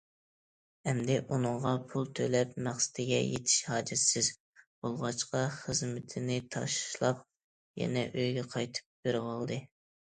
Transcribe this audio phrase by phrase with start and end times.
[0.91, 7.25] ئەمدى ئۇنىڭغا پۇل تۆلەپ مەقسىتىگە يېتىش ھاجەتسىز بولغاچقا، خىزمىتىنى تاشلاپ،
[7.85, 9.67] يەنە ئۆيىگە قايتىپ بېرىۋالدى.